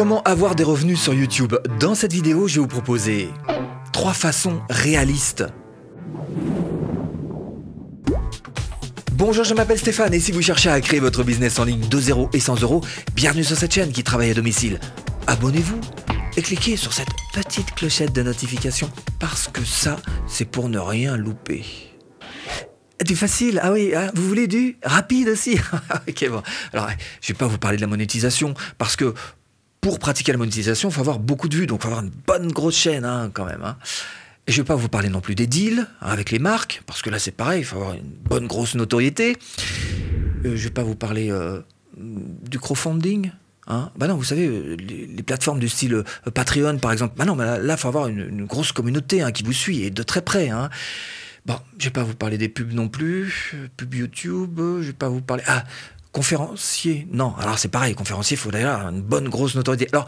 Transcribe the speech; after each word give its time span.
Comment 0.00 0.22
avoir 0.22 0.54
des 0.54 0.64
revenus 0.64 0.98
sur 0.98 1.12
YouTube 1.12 1.54
Dans 1.78 1.94
cette 1.94 2.14
vidéo, 2.14 2.48
je 2.48 2.54
vais 2.54 2.60
vous 2.62 2.66
proposer 2.66 3.28
trois 3.92 4.14
façons 4.14 4.62
réalistes. 4.70 5.44
Bonjour, 9.12 9.44
je 9.44 9.52
m'appelle 9.52 9.78
Stéphane 9.78 10.14
et 10.14 10.18
si 10.18 10.32
vous 10.32 10.40
cherchez 10.40 10.70
à 10.70 10.80
créer 10.80 11.00
votre 11.00 11.22
business 11.22 11.58
en 11.58 11.64
ligne 11.64 11.86
de 11.86 12.00
0 12.00 12.30
et 12.32 12.40
100 12.40 12.62
euros, 12.62 12.80
bienvenue 13.14 13.44
sur 13.44 13.58
cette 13.58 13.74
chaîne 13.74 13.92
qui 13.92 14.02
travaille 14.02 14.30
à 14.30 14.34
domicile. 14.34 14.80
Abonnez-vous 15.26 15.78
et 16.34 16.40
cliquez 16.40 16.78
sur 16.78 16.94
cette 16.94 17.10
petite 17.34 17.74
clochette 17.74 18.14
de 18.14 18.22
notification 18.22 18.90
parce 19.18 19.48
que 19.48 19.66
ça, 19.66 19.96
c'est 20.26 20.46
pour 20.46 20.70
ne 20.70 20.78
rien 20.78 21.18
louper. 21.18 21.62
Du 23.04 23.16
facile, 23.16 23.60
ah 23.62 23.72
oui, 23.72 23.94
hein, 23.94 24.10
vous 24.14 24.26
voulez 24.26 24.46
du 24.46 24.78
rapide 24.82 25.28
aussi 25.28 25.58
Ok, 26.08 26.26
bon. 26.30 26.42
Alors, 26.72 26.88
je 27.20 27.28
vais 27.28 27.36
pas 27.36 27.46
vous 27.46 27.58
parler 27.58 27.76
de 27.76 27.82
la 27.82 27.86
monétisation 27.86 28.54
parce 28.78 28.96
que 28.96 29.14
pour 29.80 29.98
pratiquer 29.98 30.32
la 30.32 30.38
monétisation, 30.38 30.88
il 30.88 30.92
faut 30.92 31.00
avoir 31.00 31.18
beaucoup 31.18 31.48
de 31.48 31.56
vues, 31.56 31.66
donc 31.66 31.80
il 31.80 31.82
faut 31.82 31.88
avoir 31.88 32.04
une 32.04 32.12
bonne 32.26 32.52
grosse 32.52 32.76
chaîne 32.76 33.04
hein, 33.04 33.30
quand 33.32 33.46
même. 33.46 33.62
Hein. 33.64 33.76
Et 34.46 34.52
je 34.52 34.58
ne 34.58 34.62
vais 34.62 34.66
pas 34.66 34.74
vous 34.74 34.88
parler 34.88 35.08
non 35.08 35.20
plus 35.20 35.34
des 35.34 35.46
deals 35.46 35.86
avec 36.00 36.30
les 36.30 36.38
marques, 36.38 36.82
parce 36.86 37.02
que 37.02 37.10
là 37.10 37.18
c'est 37.18 37.30
pareil, 37.30 37.60
il 37.60 37.64
faut 37.64 37.76
avoir 37.76 37.94
une 37.94 38.12
bonne 38.24 38.46
grosse 38.46 38.74
notoriété. 38.74 39.36
Euh, 40.44 40.44
je 40.44 40.48
ne 40.50 40.56
vais 40.56 40.70
pas 40.70 40.82
vous 40.82 40.96
parler 40.96 41.30
euh, 41.30 41.60
du 41.96 42.58
crowdfunding. 42.58 43.30
Hein. 43.66 43.90
Bah 43.96 44.08
non, 44.08 44.16
vous 44.16 44.24
savez, 44.24 44.46
euh, 44.46 44.76
les, 44.76 45.22
plateformes 45.22 45.60
du 45.60 45.68
style 45.68 46.02
Patreon 46.34 46.78
par 46.78 46.92
exemple, 46.92 47.14
bah 47.16 47.24
non, 47.24 47.36
là 47.36 47.58
il 47.62 47.76
faut 47.76 47.88
avoir 47.88 48.08
une, 48.08 48.44
grosse 48.44 48.72
communauté 48.72 49.24
qui 49.32 49.44
vous 49.44 49.52
suit 49.52 49.84
et 49.84 49.90
de 49.90 50.02
très 50.02 50.22
près. 50.22 50.50
Bon, 51.46 51.56
je 51.78 51.84
vais 51.84 51.90
pas 51.90 52.02
vous 52.02 52.14
parler 52.14 52.36
des 52.36 52.48
pubs 52.48 52.72
non 52.72 52.88
plus, 52.88 53.54
pubs 53.76 53.94
YouTube, 53.94 54.58
je 54.58 54.86
vais 54.86 54.92
pas 54.92 55.08
vous 55.08 55.22
parler. 55.22 55.44
Ah, 55.46 55.64
conférencier, 56.12 57.06
non. 57.10 57.34
Alors 57.36 57.58
c'est 57.58 57.68
pareil, 57.68 57.94
conférencier, 57.94 58.36
il 58.36 58.40
faut 58.40 58.50
d'ailleurs 58.50 58.80
une 58.88 59.02
bonne 59.02 59.28
grosse 59.28 59.54
notoriété. 59.54 59.88
Alors, 59.92 60.06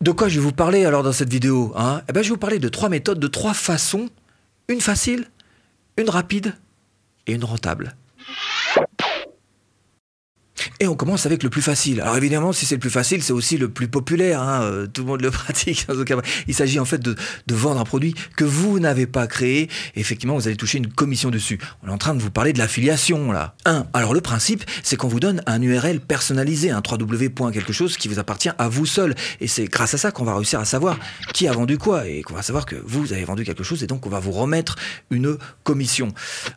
de 0.00 0.10
quoi 0.10 0.28
je 0.28 0.40
vais 0.40 0.44
vous 0.44 0.52
parler 0.52 0.84
alors 0.84 1.02
dans 1.02 1.12
cette 1.12 1.30
vidéo 1.30 1.72
hein? 1.76 2.02
Eh 2.08 2.12
ben, 2.12 2.22
Je 2.22 2.28
vais 2.28 2.34
vous 2.34 2.38
parler 2.38 2.58
de 2.58 2.68
trois 2.68 2.88
méthodes, 2.88 3.20
de 3.20 3.28
trois 3.28 3.54
façons. 3.54 4.08
Une 4.68 4.80
facile, 4.80 5.26
une 5.96 6.10
rapide 6.10 6.54
et 7.26 7.34
une 7.34 7.44
rentable. 7.44 7.96
Et 10.82 10.88
on 10.88 10.96
commence 10.96 11.26
avec 11.26 11.44
le 11.44 11.48
plus 11.48 11.62
facile. 11.62 12.00
Alors 12.00 12.16
évidemment, 12.16 12.52
si 12.52 12.66
c'est 12.66 12.74
le 12.74 12.80
plus 12.80 12.90
facile, 12.90 13.22
c'est 13.22 13.32
aussi 13.32 13.56
le 13.56 13.68
plus 13.68 13.86
populaire. 13.86 14.42
Hein, 14.42 14.62
euh, 14.62 14.86
tout 14.92 15.02
le 15.02 15.06
monde 15.06 15.20
le 15.20 15.30
pratique. 15.30 15.86
Il 16.48 16.54
s'agit 16.54 16.80
en 16.80 16.84
fait 16.84 16.98
de, 16.98 17.14
vendre 17.52 17.78
un 17.80 17.84
produit 17.84 18.16
que 18.36 18.42
vous 18.42 18.80
n'avez 18.80 19.06
pas 19.06 19.28
créé. 19.28 19.70
effectivement, 19.94 20.34
vous 20.34 20.48
allez 20.48 20.56
toucher 20.56 20.78
une 20.78 20.88
commission 20.88 21.30
dessus. 21.30 21.60
On 21.84 21.88
est 21.88 21.92
en 21.92 21.98
train 21.98 22.16
de 22.16 22.20
vous 22.20 22.32
parler 22.32 22.52
de 22.52 22.58
l'affiliation 22.58 23.30
là. 23.30 23.54
Un. 23.64 23.86
Alors 23.92 24.12
le 24.12 24.20
principe, 24.20 24.64
c'est 24.82 24.96
qu'on 24.96 25.06
vous 25.06 25.20
donne 25.20 25.40
un 25.46 25.62
URL 25.62 26.00
personnalisé, 26.00 26.70
un 26.70 26.82
www. 26.82 27.28
quelque 27.52 27.72
chose 27.72 27.96
qui 27.96 28.08
vous 28.08 28.18
appartient 28.18 28.50
à 28.58 28.68
vous 28.68 28.84
seul. 28.84 29.14
Et 29.40 29.46
c'est 29.46 29.66
grâce 29.66 29.94
à 29.94 29.98
ça 29.98 30.10
qu'on 30.10 30.24
va 30.24 30.34
réussir 30.34 30.58
à 30.58 30.64
savoir 30.64 30.98
qui 31.32 31.46
a 31.46 31.52
vendu 31.52 31.78
quoi 31.78 32.08
et 32.08 32.22
qu'on 32.22 32.34
va 32.34 32.42
savoir 32.42 32.66
que 32.66 32.74
vous 32.84 33.12
avez 33.12 33.22
vendu 33.22 33.44
quelque 33.44 33.62
chose 33.62 33.84
et 33.84 33.86
donc 33.86 34.04
on 34.04 34.10
va 34.10 34.18
vous 34.18 34.32
remettre 34.32 34.74
une 35.12 35.38
commission. 35.62 36.08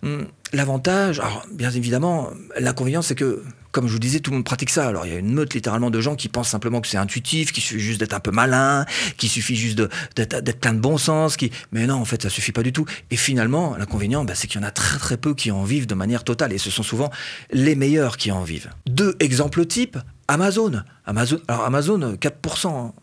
Hum, 0.01 0.25
l'avantage, 0.51 1.19
alors 1.19 1.45
bien 1.53 1.69
évidemment, 1.69 2.31
l'inconvénient, 2.57 3.03
c'est 3.03 3.13
que 3.13 3.43
comme 3.75 3.87
je 3.87 3.91
vous 3.91 3.99
disais, 3.99 4.21
tout 4.21 4.31
le 4.31 4.37
monde 4.37 4.45
pratique 4.45 4.69
ça. 4.69 4.87
Alors 4.87 5.05
il 5.05 5.11
y 5.11 5.15
a 5.17 5.19
une 5.19 5.33
meute 5.33 5.53
littéralement 5.53 5.89
de 5.89 5.99
gens 5.99 6.15
qui 6.15 6.29
pensent 6.29 6.47
simplement 6.47 6.79
que 6.79 6.87
c'est 6.87 6.95
intuitif, 6.95 7.51
qu'il 7.51 7.61
suffit 7.61 7.81
juste 7.81 7.99
d'être 7.99 8.13
un 8.13 8.21
peu 8.21 8.31
malin, 8.31 8.85
qu'il 9.17 9.27
suffit 9.27 9.57
juste 9.57 9.77
d'être 10.15 10.59
plein 10.61 10.73
de 10.73 10.79
bon 10.79 10.97
sens. 10.97 11.35
Qui... 11.35 11.51
Mais 11.73 11.85
non, 11.85 11.95
en 11.95 12.05
fait, 12.05 12.21
ça 12.21 12.29
suffit 12.29 12.53
pas 12.53 12.63
du 12.63 12.71
tout. 12.71 12.85
Et 13.11 13.17
finalement, 13.17 13.75
l'inconvénient, 13.75 14.23
bah, 14.23 14.33
c'est 14.33 14.47
qu'il 14.47 14.61
y 14.61 14.63
en 14.63 14.67
a 14.67 14.71
très 14.71 14.97
très 14.97 15.17
peu 15.17 15.33
qui 15.33 15.51
en 15.51 15.65
vivent 15.65 15.87
de 15.87 15.93
manière 15.93 16.23
totale. 16.23 16.53
Et 16.53 16.57
ce 16.57 16.71
sont 16.71 16.83
souvent 16.83 17.11
les 17.51 17.75
meilleurs 17.75 18.15
qui 18.15 18.31
en 18.31 18.43
vivent. 18.43 18.69
Deux 18.87 19.13
exemples 19.19 19.65
types. 19.65 19.97
Amazon. 20.29 20.83
Amazon, 21.05 21.41
alors 21.49 21.65
Amazon, 21.65 21.99
4%. 22.13 22.67
Hein. 22.67 22.93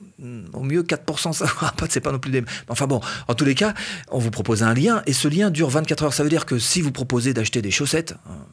Au 0.54 0.62
mieux 0.62 0.84
4%, 0.84 1.34
ça 1.34 1.46
c'est 1.90 2.00
pas 2.00 2.12
non 2.12 2.18
plus 2.18 2.30
des... 2.30 2.44
Enfin 2.68 2.86
bon, 2.86 3.00
en 3.28 3.34
tous 3.34 3.44
les 3.44 3.54
cas, 3.54 3.74
on 4.10 4.18
vous 4.18 4.30
propose 4.30 4.62
un 4.62 4.72
lien 4.72 5.02
et 5.06 5.12
ce 5.12 5.28
lien 5.28 5.50
dure 5.50 5.68
24 5.68 6.04
heures. 6.04 6.14
Ça 6.14 6.22
veut 6.22 6.30
dire 6.30 6.46
que 6.46 6.58
si 6.58 6.80
vous 6.80 6.92
proposez 6.92 7.34
d'acheter 7.34 7.60
des 7.60 7.70
chaussettes, 7.72 8.14
hein, 8.26 8.46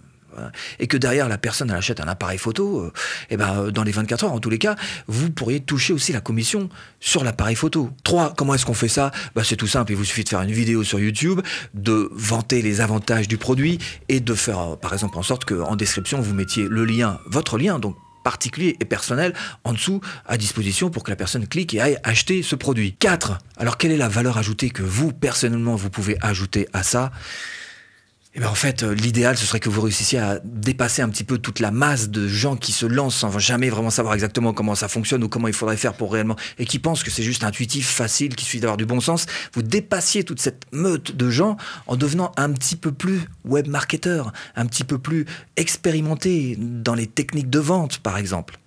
et 0.79 0.87
que 0.87 0.97
derrière 0.97 1.29
la 1.29 1.37
personne 1.37 1.69
elle 1.69 1.77
achète 1.77 1.99
un 1.99 2.07
appareil 2.07 2.37
photo, 2.37 2.83
et 2.83 2.87
euh, 2.87 2.91
eh 3.31 3.37
ben 3.37 3.63
euh, 3.63 3.71
dans 3.71 3.83
les 3.83 3.91
24 3.91 4.25
heures 4.25 4.33
en 4.33 4.39
tous 4.39 4.49
les 4.49 4.57
cas, 4.57 4.75
vous 5.07 5.29
pourriez 5.29 5.59
toucher 5.59 5.93
aussi 5.93 6.13
la 6.13 6.21
commission 6.21 6.69
sur 6.99 7.23
l'appareil 7.23 7.55
photo. 7.55 7.89
3. 8.03 8.33
Comment 8.35 8.53
est-ce 8.53 8.65
qu'on 8.65 8.73
fait 8.73 8.87
ça? 8.87 9.11
Bah, 9.35 9.43
C'est 9.43 9.55
tout 9.55 9.67
simple, 9.67 9.91
il 9.91 9.95
vous 9.95 10.05
suffit 10.05 10.23
de 10.23 10.29
faire 10.29 10.41
une 10.41 10.51
vidéo 10.51 10.83
sur 10.83 10.99
YouTube, 10.99 11.41
de 11.73 12.09
vanter 12.13 12.61
les 12.61 12.81
avantages 12.81 13.27
du 13.27 13.37
produit 13.37 13.79
et 14.07 14.19
de 14.19 14.33
faire 14.33 14.59
euh, 14.59 14.75
par 14.75 14.93
exemple 14.93 15.17
en 15.17 15.23
sorte 15.23 15.45
qu'en 15.45 15.75
description 15.75 16.21
vous 16.21 16.33
mettiez 16.33 16.67
le 16.67 16.85
lien, 16.85 17.19
votre 17.25 17.57
lien, 17.57 17.79
donc 17.79 17.95
particulier 18.23 18.75
et 18.79 18.85
personnel 18.85 19.33
en 19.63 19.73
dessous 19.73 20.01
à 20.25 20.37
disposition 20.37 20.89
pour 20.89 21.03
que 21.03 21.09
la 21.09 21.15
personne 21.15 21.47
clique 21.47 21.73
et 21.73 21.81
aille 21.81 21.97
acheter 22.03 22.43
ce 22.43 22.55
produit. 22.55 22.93
4. 22.93 23.37
Alors 23.57 23.77
quelle 23.77 23.91
est 23.91 23.97
la 23.97 24.09
valeur 24.09 24.37
ajoutée 24.37 24.69
que 24.69 24.83
vous 24.83 25.13
personnellement 25.13 25.75
vous 25.75 25.89
pouvez 25.89 26.17
ajouter 26.21 26.67
à 26.73 26.83
ça? 26.83 27.11
Eh 28.35 28.39
ben, 28.39 28.47
en 28.47 28.55
fait, 28.55 28.83
euh, 28.83 28.93
l'idéal, 28.93 29.37
ce 29.37 29.45
serait 29.45 29.59
que 29.59 29.69
vous 29.69 29.81
réussissiez 29.81 30.19
à 30.19 30.39
dépasser 30.43 31.01
un 31.01 31.09
petit 31.09 31.23
peu 31.23 31.39
toute 31.39 31.59
la 31.59 31.71
masse 31.71 32.09
de 32.09 32.27
gens 32.27 32.55
qui 32.55 32.71
se 32.71 32.85
lancent 32.85 33.15
sans 33.15 33.39
jamais 33.39 33.71
vraiment 33.71 33.89
savoir 33.89 34.13
exactement 34.13 34.53
comment 34.53 34.75
ça 34.75 34.87
fonctionne 34.87 35.23
ou 35.23 35.29
comment 35.29 35.47
il 35.47 35.53
faudrait 35.53 35.77
faire 35.77 35.95
pour 35.95 36.13
réellement, 36.13 36.35
et 36.59 36.65
qui 36.65 36.77
pensent 36.77 37.03
que 37.03 37.09
c'est 37.09 37.23
juste 37.23 37.43
intuitif, 37.43 37.89
facile, 37.89 38.35
qu'il 38.35 38.45
suffit 38.45 38.59
d'avoir 38.59 38.77
du 38.77 38.85
bon 38.85 39.01
sens. 39.01 39.25
Vous 39.53 39.63
dépassiez 39.63 40.23
toute 40.23 40.39
cette 40.39 40.65
meute 40.71 41.15
de 41.15 41.29
gens 41.31 41.57
en 41.87 41.95
devenant 41.95 42.31
un 42.37 42.51
petit 42.53 42.75
peu 42.75 42.91
plus 42.91 43.21
web 43.45 43.67
marketeur, 43.67 44.31
un 44.55 44.67
petit 44.67 44.83
peu 44.83 44.99
plus 44.99 45.25
expérimenté 45.55 46.55
dans 46.59 46.93
les 46.93 47.07
techniques 47.07 47.49
de 47.49 47.59
vente, 47.59 47.97
par 47.97 48.19
exemple. 48.19 48.59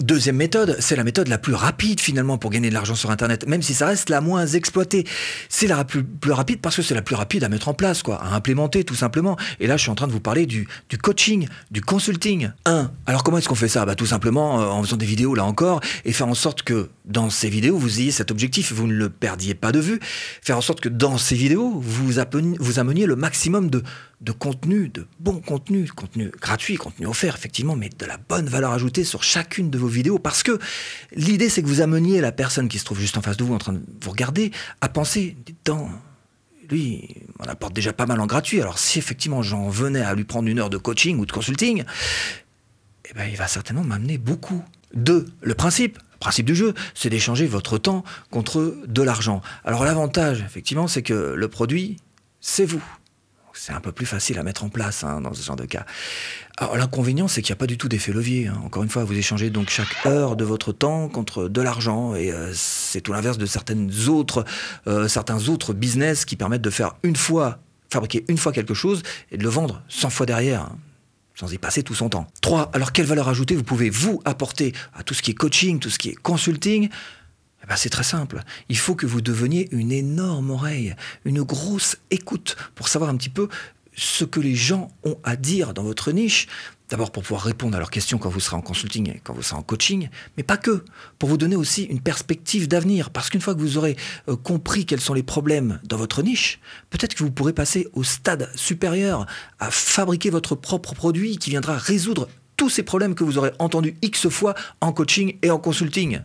Deuxième 0.00 0.34
méthode, 0.34 0.76
c'est 0.80 0.96
la 0.96 1.04
méthode 1.04 1.28
la 1.28 1.38
plus 1.38 1.54
rapide 1.54 2.00
finalement 2.00 2.36
pour 2.36 2.50
gagner 2.50 2.68
de 2.68 2.74
l'argent 2.74 2.96
sur 2.96 3.12
Internet, 3.12 3.46
même 3.46 3.62
si 3.62 3.74
ça 3.74 3.86
reste 3.86 4.10
la 4.10 4.20
moins 4.20 4.44
exploitée. 4.44 5.06
C'est 5.48 5.68
la 5.68 5.84
plus, 5.84 6.04
rapide 6.32 6.60
parce 6.60 6.74
que 6.74 6.82
c'est 6.82 6.96
la 6.96 7.02
plus 7.02 7.14
rapide 7.14 7.44
à 7.44 7.48
mettre 7.48 7.68
en 7.68 7.74
place, 7.74 8.02
quoi, 8.02 8.20
à 8.20 8.34
implémenter 8.34 8.82
tout 8.82 8.96
simplement. 8.96 9.36
Et 9.60 9.68
là, 9.68 9.76
je 9.76 9.82
suis 9.82 9.90
en 9.90 9.94
train 9.94 10.08
de 10.08 10.12
vous 10.12 10.20
parler 10.20 10.46
du, 10.46 10.66
coaching, 11.00 11.46
du 11.70 11.80
consulting. 11.80 12.50
Un, 12.66 12.90
alors 13.06 13.22
comment 13.22 13.38
est-ce 13.38 13.48
qu'on 13.48 13.54
fait 13.54 13.68
ça? 13.68 13.86
Bah, 13.86 13.94
Tout 13.94 14.06
simplement 14.06 14.60
euh, 14.60 14.66
en 14.66 14.82
faisant 14.82 14.96
des 14.96 15.06
vidéos 15.06 15.36
là 15.36 15.44
encore, 15.44 15.80
et 16.04 16.12
faire 16.12 16.28
en 16.28 16.34
sorte 16.34 16.64
que 16.64 16.88
dans 17.04 17.30
ces 17.30 17.48
vidéos, 17.48 17.78
vous 17.78 18.00
ayez 18.00 18.10
cet 18.10 18.32
objectif, 18.32 18.72
vous 18.72 18.88
ne 18.88 18.94
le 18.94 19.10
perdiez 19.10 19.54
pas 19.54 19.70
de 19.70 19.78
vue. 19.78 20.00
Faire 20.42 20.58
en 20.58 20.62
sorte 20.62 20.80
que 20.80 20.88
dans 20.88 21.18
ces 21.18 21.36
vidéos, 21.36 21.70
vous, 21.70 22.10
vous 22.58 22.78
ameniez 22.78 23.06
le 23.06 23.14
maximum 23.14 23.70
de, 23.70 23.82
de 24.24 24.32
contenu, 24.32 24.88
de 24.88 25.06
bon 25.20 25.40
contenu, 25.40 25.86
contenu 25.88 26.32
gratuit, 26.40 26.76
contenu 26.76 27.06
offert 27.06 27.36
effectivement, 27.36 27.76
mais 27.76 27.90
de 27.90 28.06
la 28.06 28.16
bonne 28.16 28.46
valeur 28.46 28.72
ajoutée 28.72 29.04
sur 29.04 29.22
chacune 29.22 29.70
de 29.70 29.78
vos 29.78 29.88
parce 30.22 30.42
que 30.42 30.58
l'idée 31.14 31.48
c'est 31.48 31.62
que 31.62 31.68
vous 31.68 31.80
ameniez 31.80 32.20
la 32.20 32.32
personne 32.32 32.68
qui 32.68 32.78
se 32.78 32.84
trouve 32.84 33.00
juste 33.00 33.16
en 33.16 33.22
face 33.22 33.36
de 33.36 33.44
vous 33.44 33.54
en 33.54 33.58
train 33.58 33.72
de 33.74 33.82
vous 34.02 34.10
regarder 34.10 34.50
à 34.80 34.88
penser, 34.88 35.36
dans 35.64 35.88
lui, 36.70 37.16
on 37.38 37.44
apporte 37.44 37.74
déjà 37.74 37.92
pas 37.92 38.06
mal 38.06 38.20
en 38.20 38.26
gratuit, 38.26 38.60
alors 38.60 38.78
si 38.78 38.98
effectivement 38.98 39.42
j'en 39.42 39.68
venais 39.68 40.00
à 40.00 40.14
lui 40.14 40.24
prendre 40.24 40.48
une 40.48 40.58
heure 40.58 40.70
de 40.70 40.78
coaching 40.78 41.18
ou 41.18 41.26
de 41.26 41.32
consulting, 41.32 41.84
eh 43.10 43.14
ben, 43.14 43.26
il 43.30 43.36
va 43.36 43.46
certainement 43.48 43.84
m'amener 43.84 44.18
beaucoup. 44.18 44.62
Deux, 44.94 45.26
le 45.42 45.54
principe, 45.54 45.98
principe 46.20 46.46
du 46.46 46.54
jeu, 46.54 46.72
c'est 46.94 47.10
d'échanger 47.10 47.46
votre 47.46 47.78
temps 47.78 48.04
contre 48.30 48.76
de 48.86 49.02
l'argent. 49.02 49.42
Alors 49.64 49.84
l'avantage, 49.84 50.40
effectivement, 50.40 50.88
c'est 50.88 51.02
que 51.02 51.34
le 51.36 51.48
produit, 51.48 51.98
c'est 52.40 52.64
vous 52.64 52.82
c'est 53.58 53.72
un 53.72 53.80
peu 53.80 53.92
plus 53.92 54.06
facile 54.06 54.38
à 54.38 54.42
mettre 54.42 54.64
en 54.64 54.68
place 54.68 55.04
hein, 55.04 55.20
dans 55.20 55.32
ce 55.32 55.42
genre 55.42 55.56
de 55.56 55.64
cas. 55.64 55.86
Alors 56.56 56.76
l'inconvénient, 56.76 57.28
c'est 57.28 57.42
qu'il 57.42 57.52
n'y 57.52 57.58
a 57.58 57.60
pas 57.60 57.66
du 57.66 57.78
tout 57.78 57.88
d'effet 57.88 58.12
levier. 58.12 58.48
Hein. 58.48 58.60
Encore 58.64 58.82
une 58.82 58.88
fois, 58.88 59.04
vous 59.04 59.16
échangez 59.16 59.50
donc 59.50 59.70
chaque 59.70 60.06
heure 60.06 60.36
de 60.36 60.44
votre 60.44 60.72
temps 60.72 61.08
contre 61.08 61.48
de 61.48 61.60
l'argent, 61.60 62.14
et 62.14 62.32
euh, 62.32 62.52
c'est 62.54 63.00
tout 63.00 63.12
l'inverse 63.12 63.38
de 63.38 63.46
certaines 63.46 63.90
autres, 64.08 64.44
euh, 64.86 65.08
certains 65.08 65.48
autres 65.48 65.72
business 65.72 66.24
qui 66.24 66.36
permettent 66.36 66.62
de 66.62 66.70
faire 66.70 66.94
une 67.02 67.16
fois, 67.16 67.58
fabriquer 67.92 68.24
une 68.28 68.38
fois 68.38 68.52
quelque 68.52 68.74
chose 68.74 69.02
et 69.30 69.38
de 69.38 69.42
le 69.42 69.48
vendre 69.48 69.82
100 69.88 70.10
fois 70.10 70.26
derrière. 70.26 70.62
Hein, 70.62 70.78
sans 71.34 71.52
y 71.52 71.58
passer 71.58 71.82
tout 71.82 71.94
son 71.94 72.08
temps. 72.08 72.28
3. 72.42 72.70
Alors 72.74 72.92
quelle 72.92 73.06
valeur 73.06 73.28
ajoutée 73.28 73.56
vous 73.56 73.64
pouvez 73.64 73.90
vous 73.90 74.22
apporter 74.24 74.72
à 74.94 75.02
tout 75.02 75.14
ce 75.14 75.22
qui 75.22 75.32
est 75.32 75.34
coaching, 75.34 75.80
tout 75.80 75.90
ce 75.90 75.98
qui 75.98 76.10
est 76.10 76.14
consulting 76.14 76.88
eh 77.64 77.66
ben, 77.66 77.76
c'est 77.76 77.90
très 77.90 78.04
simple. 78.04 78.42
Il 78.68 78.76
faut 78.76 78.94
que 78.94 79.06
vous 79.06 79.22
deveniez 79.22 79.68
une 79.72 79.90
énorme 79.90 80.50
oreille, 80.50 80.94
une 81.24 81.42
grosse 81.42 81.96
écoute 82.10 82.56
pour 82.74 82.88
savoir 82.88 83.10
un 83.10 83.16
petit 83.16 83.30
peu 83.30 83.48
ce 83.96 84.24
que 84.24 84.40
les 84.40 84.54
gens 84.54 84.90
ont 85.04 85.16
à 85.24 85.36
dire 85.36 85.72
dans 85.72 85.82
votre 85.82 86.12
niche. 86.12 86.46
D'abord 86.90 87.10
pour 87.10 87.22
pouvoir 87.22 87.42
répondre 87.42 87.74
à 87.76 87.78
leurs 87.78 87.90
questions 87.90 88.18
quand 88.18 88.28
vous 88.28 88.40
serez 88.40 88.56
en 88.56 88.60
consulting 88.60 89.08
et 89.08 89.20
quand 89.24 89.32
vous 89.32 89.42
serez 89.42 89.56
en 89.56 89.62
coaching, 89.62 90.10
mais 90.36 90.42
pas 90.42 90.58
que, 90.58 90.84
pour 91.18 91.30
vous 91.30 91.38
donner 91.38 91.56
aussi 91.56 91.84
une 91.84 92.00
perspective 92.00 92.68
d'avenir. 92.68 93.08
Parce 93.08 93.30
qu'une 93.30 93.40
fois 93.40 93.54
que 93.54 93.60
vous 93.60 93.78
aurez 93.78 93.96
euh, 94.28 94.36
compris 94.36 94.84
quels 94.84 95.00
sont 95.00 95.14
les 95.14 95.22
problèmes 95.22 95.80
dans 95.84 95.96
votre 95.96 96.22
niche, 96.22 96.60
peut-être 96.90 97.14
que 97.14 97.24
vous 97.24 97.30
pourrez 97.30 97.54
passer 97.54 97.88
au 97.94 98.04
stade 98.04 98.50
supérieur 98.54 99.26
à 99.58 99.70
fabriquer 99.70 100.28
votre 100.28 100.54
propre 100.54 100.94
produit 100.94 101.38
qui 101.38 101.48
viendra 101.48 101.78
résoudre 101.78 102.28
tous 102.56 102.68
ces 102.68 102.82
problèmes 102.82 103.14
que 103.14 103.24
vous 103.24 103.38
aurez 103.38 103.52
entendus 103.58 103.96
X 104.02 104.28
fois 104.28 104.54
en 104.82 104.92
coaching 104.92 105.38
et 105.42 105.50
en 105.50 105.58
consulting. 105.58 106.20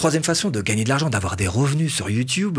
Troisième 0.00 0.24
façon 0.24 0.48
de 0.48 0.62
gagner 0.62 0.84
de 0.84 0.88
l'argent, 0.88 1.10
d'avoir 1.10 1.36
des 1.36 1.46
revenus 1.46 1.94
sur 1.94 2.08
YouTube, 2.08 2.58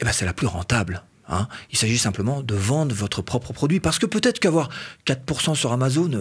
eh 0.00 0.04
ben 0.04 0.10
c'est 0.10 0.24
la 0.24 0.32
plus 0.32 0.48
rentable. 0.48 1.04
Hein. 1.28 1.46
Il 1.70 1.78
s'agit 1.78 1.98
simplement 1.98 2.42
de 2.42 2.56
vendre 2.56 2.92
votre 2.96 3.22
propre 3.22 3.52
produit. 3.52 3.78
Parce 3.78 4.00
que 4.00 4.06
peut-être 4.06 4.40
qu'avoir 4.40 4.68
4% 5.06 5.54
sur 5.54 5.70
Amazon, 5.70 6.20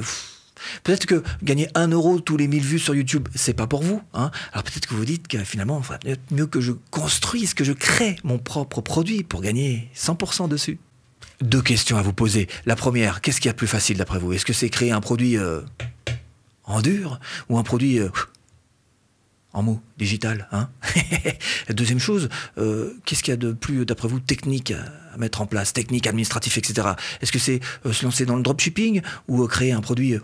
Peut-être 0.84 1.08
que 1.08 1.24
gagner 1.42 1.70
1 1.74 1.88
euro 1.88 2.20
tous 2.20 2.38
les 2.38 2.48
1000 2.48 2.62
vues 2.62 2.78
sur 2.78 2.94
YouTube, 2.94 3.28
c'est 3.34 3.56
pas 3.56 3.66
pour 3.66 3.82
vous. 3.82 4.04
Hein 4.14 4.30
Alors 4.54 4.62
peut-être 4.62 4.86
que 4.86 4.94
vous 4.94 5.06
dites 5.06 5.28
que 5.28 5.40
finalement, 5.40 5.80
il 5.80 5.84
faudrait 5.84 6.18
mieux 6.30 6.46
que 6.46 6.62
je 6.62 6.74
construise, 6.92 7.56
que 7.56 7.64
je 7.64 7.74
crée 7.74 8.16
mon 8.24 8.38
propre 8.38 8.82
produit 8.82 9.24
pour 9.24 9.42
gagner 9.42 9.90
100% 9.96 10.50
dessus. 10.50 10.78
Deux 11.42 11.64
questions 11.64 11.98
à 11.98 12.04
vous 12.04 12.14
poser. 12.14 12.48
La 12.68 12.76
première, 12.76 13.22
qu'est-ce 13.22 13.42
qu'il 13.42 13.48
y 13.48 13.50
a 13.50 13.54
de 13.54 13.58
plus 13.58 13.66
facile 13.66 13.98
d'après 13.98 14.20
vous? 14.20 14.34
Est-ce 14.34 14.46
que 14.46 14.54
c'est 14.54 14.70
créer 14.70 14.92
un 14.92 15.02
produit 15.02 15.36
euh, 15.36 15.62
en 16.64 16.82
dur 16.82 17.20
ou 17.50 17.58
un 17.58 17.64
produit 17.64 17.98
euh, 17.98 18.10
en 19.58 19.64
mot, 19.64 19.82
digital 19.98 20.48
hein 20.52 20.70
deuxième 21.70 22.00
chose, 22.00 22.30
euh, 22.58 22.94
qu'est-ce 23.06 23.24
qu'il 23.24 23.32
y 23.32 23.34
a 23.34 23.38
de 23.38 23.54
plus, 23.54 23.86
d'après 23.86 24.08
vous, 24.08 24.20
technique 24.20 24.72
à 24.72 25.18
mettre 25.18 25.42
en 25.42 25.48
place, 25.48 25.74
technique, 25.74 26.06
administratif, 26.06 26.58
etc. 26.58 26.90
Est-ce 27.22 27.32
que 27.32 27.40
c'est 27.40 27.60
se 27.92 28.06
lancer 28.06 28.26
dans 28.26 28.36
le 28.36 28.44
dropshipping 28.44 29.02
ou 29.28 29.46
créer 29.48 29.72
un 29.72 29.82
produit 29.82 30.16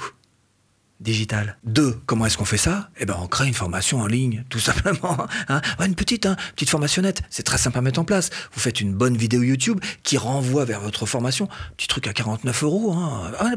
digital? 1.00 1.57
Deux, 1.63 2.00
comment 2.06 2.25
est-ce 2.25 2.38
qu'on 2.38 2.45
fait 2.45 2.57
ça? 2.57 2.89
Eh 3.00 3.06
ben, 3.06 3.15
on 3.19 3.27
crée 3.27 3.47
une 3.47 3.53
formation 3.53 4.01
en 4.01 4.07
ligne, 4.07 4.44
tout 4.50 4.59
simplement. 4.59 5.27
Hein 5.50 5.62
une 5.80 5.95
petite, 5.95 6.25
hein, 6.25 6.35
petite 6.56 6.69
formationnette. 6.69 7.24
C'est 7.30 7.44
très 7.44 7.57
simple 7.57 7.77
à 7.77 7.81
mettre 7.81 8.00
en 8.00 8.06
place. 8.06 8.30
Vous 8.53 8.59
faites 8.59 8.81
une 8.81 8.94
bonne 8.94 9.18
vidéo 9.18 9.41
YouTube 9.41 9.80
qui 10.03 10.18
renvoie 10.18 10.65
vers 10.65 10.80
votre 10.80 11.06
formation. 11.06 11.50
Petit 11.75 11.88
truc 11.88 12.07
à 12.07 12.13
49 12.13 12.63
euros. 12.63 12.94
Hein. 12.94 13.31
Ah. 13.39 13.51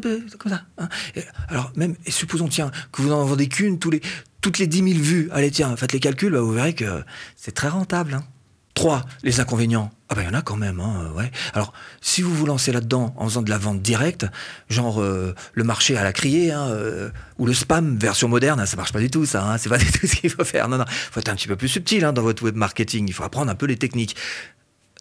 Hein. 0.79 0.89
alors, 1.49 1.71
même, 1.77 1.97
et 2.07 2.11
supposons, 2.11 2.49
tiens, 2.49 2.71
que 2.93 3.03
vous 3.03 3.09
n'en 3.09 3.25
vendez 3.25 3.49
qu'une 3.49 3.79
tous 3.79 3.91
les, 3.91 4.01
toutes 4.47 4.59
les 4.61 4.69
10 4.69 4.93
000 4.93 5.05
vues. 5.05 5.29
Allez, 5.33 5.51
tiens, 5.51 5.75
faites 5.77 5.93
les 5.93 5.99
calculs, 5.99 6.33
bah, 6.33 6.39
vous 6.39 6.53
verrez 6.53 6.73
que 6.73 7.03
c'est 7.35 7.51
très 7.51 7.67
rentable. 7.67 8.15
Hein. 8.15 8.23
3. 8.75 9.05
Les 9.25 9.41
inconvénients. 9.41 9.91
Ah 10.09 10.15
ben 10.15 10.23
il 10.23 10.27
y 10.27 10.29
en 10.29 10.35
a 10.35 10.43
quand 10.43 10.55
même, 10.55 10.79
hein, 10.79 11.11
ouais. 11.17 11.33
Alors, 11.53 11.73
si 12.01 12.23
vous 12.23 12.33
vous 12.33 12.47
lancez 12.47 12.71
là-dedans 12.71 13.13
en 13.17 13.25
faisant 13.25 13.43
de 13.43 13.51
la 13.51 13.59
vente 13.59 13.83
directe, 13.83 14.25
genre 14.69 15.03
euh, 15.03 15.35
le 15.55 15.65
marché 15.65 15.97
à 15.97 16.05
la 16.05 16.13
criée, 16.13 16.53
hein, 16.53 16.69
euh, 16.69 17.11
ou 17.39 17.47
le 17.47 17.55
spam 17.55 17.99
version 17.99 18.29
moderne, 18.29 18.65
ça 18.67 18.77
marche 18.77 18.93
pas 18.93 19.01
du 19.01 19.11
tout 19.11 19.27
ça, 19.27 19.45
hein, 19.45 19.59
c'est 19.59 19.69
pas 19.69 19.79
du 19.85 19.91
tout 19.91 20.07
ce 20.07 20.15
qu'il 20.15 20.31
faut 20.31 20.45
faire. 20.45 20.69
Non, 20.69 20.79
non, 20.79 20.85
faut 20.87 21.19
être 21.19 21.29
un 21.29 21.35
petit 21.35 21.49
peu 21.49 21.57
plus 21.57 21.69
subtil 21.69 22.05
hein, 22.05 22.13
dans 22.13 22.23
votre 22.23 22.45
web 22.45 22.55
marketing, 22.55 23.07
il 23.09 23.15
faut 23.15 23.25
apprendre 23.25 23.51
un 23.51 23.57
peu 23.57 23.67
les 23.67 23.77
techniques. 23.77 24.15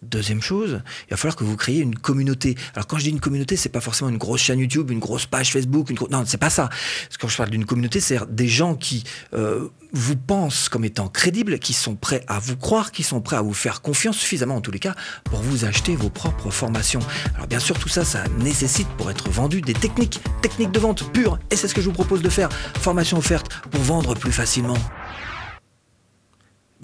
Deuxième 0.04 0.42
chose, 0.42 0.82
il 1.08 1.12
va 1.12 1.18
falloir 1.18 1.38
que 1.38 1.46
vous 1.46 1.56
créiez 1.56 1.82
une 1.82 1.96
communauté. 1.96 2.58
Alors 2.74 2.86
quand 2.86 2.98
je 2.98 3.06
dis 3.06 3.12
une 3.12 3.22
communauté, 3.22 3.56
c'est 3.56 3.70
pas 3.70 3.80
forcément 3.80 4.10
une 4.10 4.18
grosse 4.18 4.42
chaîne 4.42 4.60
YouTube, 4.60 4.92
une 4.92 5.00
grosse 5.00 5.26
page 5.26 5.54
Facebook, 5.54 5.90
une 5.90 5.98
non, 6.12 6.24
c'est 6.26 6.38
pas 6.38 6.50
ça. 6.50 6.70
Quand 7.18 7.30
je 7.30 7.38
parle 7.38 7.50
d'une 7.50 7.66
communauté, 7.66 8.02
c'est 8.02 8.20
des 8.30 8.48
gens 8.50 8.76
qui 8.76 9.06
euh, 9.34 9.70
vous 9.94 10.18
pensent 10.18 10.68
comme 10.68 10.84
étant 10.84 11.08
crédibles, 11.08 11.60
qui 11.60 11.72
sont 11.72 11.96
prêts 11.96 12.26
à 12.28 12.40
vous 12.40 12.58
croire, 12.58 12.92
qui 12.92 13.04
sont 13.04 13.22
prêts 13.22 13.38
à 13.38 13.42
vous 13.42 13.54
faire 13.54 13.82
confiance 13.82 14.18
suffisamment 14.18 14.58
en 14.58 14.62
tous 14.62 14.72
les 14.72 14.80
cas 14.80 14.96
pour 15.24 15.40
vous 15.40 15.64
acheter 15.64 15.96
vos 15.96 16.10
propres 16.10 16.52
formations. 16.52 17.00
Alors 17.36 17.48
bien 17.48 17.60
sûr, 17.60 17.80
tout 17.80 17.90
ça, 17.90 18.04
ça 18.04 18.26
nécessite 18.40 18.90
pour 18.98 19.10
être 19.10 19.30
vendu 19.30 19.62
des 19.62 19.74
techniques, 19.74 20.20
techniques 20.42 20.72
de 20.72 20.80
vente 20.80 21.10
pures. 21.14 21.40
Et 21.52 21.56
c'est 21.56 21.70
ce 21.70 21.74
que 21.74 21.82
je 21.82 21.86
vous 21.86 21.94
propose 21.94 22.22
de 22.22 22.30
faire. 22.30 22.50
Formation 22.80 23.18
offerte 23.18 23.48
pour 23.72 23.82
vendre 23.82 24.14
plus 24.14 24.34
facilement 24.34 24.78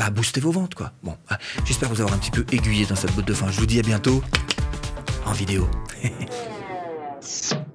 bah, 0.01 0.09
boostez 0.09 0.41
vos 0.41 0.51
ventes, 0.51 0.73
quoi. 0.73 0.91
Bon, 1.03 1.15
ah, 1.29 1.37
j'espère 1.63 1.89
vous 1.89 2.01
avoir 2.01 2.15
un 2.15 2.17
petit 2.17 2.31
peu 2.31 2.43
aiguillé 2.51 2.87
dans 2.87 2.95
cette 2.95 3.13
botte 3.13 3.27
de 3.27 3.33
fin. 3.35 3.51
Je 3.51 3.59
vous 3.59 3.67
dis 3.67 3.77
à 3.77 3.83
bientôt 3.83 4.23
en 5.25 5.31
vidéo. 5.31 5.69